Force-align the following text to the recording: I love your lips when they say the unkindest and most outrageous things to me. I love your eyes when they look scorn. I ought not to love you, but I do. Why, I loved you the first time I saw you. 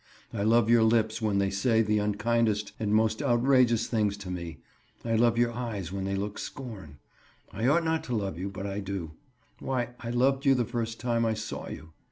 I 0.33 0.41
love 0.41 0.67
your 0.67 0.81
lips 0.81 1.21
when 1.21 1.37
they 1.37 1.51
say 1.51 1.83
the 1.83 1.99
unkindest 1.99 2.71
and 2.79 2.91
most 2.91 3.21
outrageous 3.21 3.85
things 3.85 4.17
to 4.17 4.31
me. 4.31 4.57
I 5.05 5.15
love 5.15 5.37
your 5.37 5.51
eyes 5.53 5.91
when 5.91 6.05
they 6.05 6.15
look 6.15 6.39
scorn. 6.39 6.97
I 7.53 7.67
ought 7.67 7.83
not 7.83 8.03
to 8.05 8.15
love 8.15 8.35
you, 8.35 8.49
but 8.49 8.65
I 8.65 8.79
do. 8.79 9.11
Why, 9.59 9.89
I 9.99 10.09
loved 10.09 10.43
you 10.43 10.55
the 10.55 10.65
first 10.65 10.99
time 10.99 11.23
I 11.23 11.35
saw 11.35 11.69
you. 11.69 11.93